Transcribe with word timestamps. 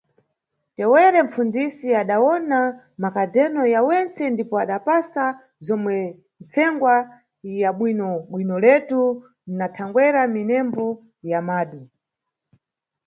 Tewere 0.75 1.19
mpfunzisi 1.25 1.87
adawona 2.01 2.59
makadhereno 3.03 3.63
ya 3.73 3.81
wentse 3.87 4.23
ndipo 4.33 4.55
adapasa 4.63 5.23
nzowu 5.61 5.95
ntsengwa 6.43 6.95
ya 7.61 7.69
bwino-bwinoletu 7.77 9.01
na 9.57 9.65
thangwera 9.75 10.21
minembo 10.35 10.85
ya 11.31 11.39
madu. 11.47 11.81